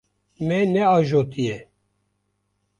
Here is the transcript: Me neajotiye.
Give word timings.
Me 0.47 0.57
neajotiye. 0.73 1.57